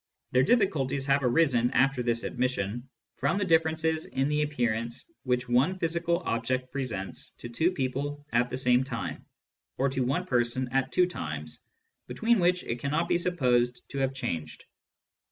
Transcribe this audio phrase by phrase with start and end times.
[0.31, 5.77] Their difficulties have arisen after this admission, from the differences in the appearance which one
[5.77, 9.27] physical object presents to two people at the same time,
[9.77, 11.59] or to one person at two times
[12.07, 14.65] between which it cannot be supposed to have changed.